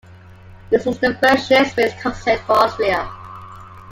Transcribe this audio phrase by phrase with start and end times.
[0.71, 3.07] This was the first shared space concept for Austria.